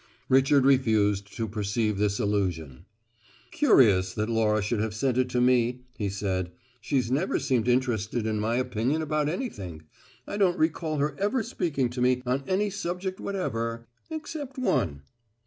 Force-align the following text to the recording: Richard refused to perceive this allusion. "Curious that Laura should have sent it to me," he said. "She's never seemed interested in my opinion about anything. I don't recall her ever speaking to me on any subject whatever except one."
Richard 0.29 0.65
refused 0.65 1.31
to 1.37 1.47
perceive 1.47 1.99
this 1.99 2.17
allusion. 2.19 2.85
"Curious 3.51 4.13
that 4.13 4.31
Laura 4.31 4.59
should 4.59 4.79
have 4.79 4.95
sent 4.95 5.15
it 5.19 5.29
to 5.29 5.39
me," 5.39 5.83
he 5.95 6.09
said. 6.09 6.49
"She's 6.79 7.11
never 7.11 7.37
seemed 7.37 7.67
interested 7.67 8.25
in 8.25 8.39
my 8.39 8.55
opinion 8.55 9.03
about 9.03 9.29
anything. 9.29 9.83
I 10.25 10.37
don't 10.37 10.57
recall 10.57 10.97
her 10.97 11.15
ever 11.19 11.43
speaking 11.43 11.91
to 11.91 12.01
me 12.01 12.23
on 12.25 12.43
any 12.47 12.71
subject 12.71 13.19
whatever 13.19 13.85
except 14.09 14.57
one." 14.57 15.03